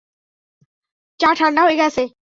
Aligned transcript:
চা 1.19 1.29
ঠান্ডা 1.35 1.61
হয়ে 1.63 1.77
গেছে। 1.77 2.03